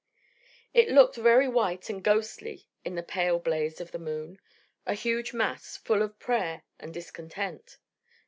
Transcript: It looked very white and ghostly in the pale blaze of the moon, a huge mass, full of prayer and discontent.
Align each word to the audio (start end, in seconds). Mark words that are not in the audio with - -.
It 0.73 0.89
looked 0.89 1.17
very 1.17 1.47
white 1.47 1.87
and 1.87 2.03
ghostly 2.03 2.65
in 2.83 2.95
the 2.95 3.03
pale 3.03 3.37
blaze 3.37 3.79
of 3.79 3.91
the 3.91 3.99
moon, 3.99 4.39
a 4.83 4.95
huge 4.95 5.31
mass, 5.31 5.77
full 5.77 6.01
of 6.01 6.17
prayer 6.17 6.63
and 6.79 6.91
discontent. 6.91 7.77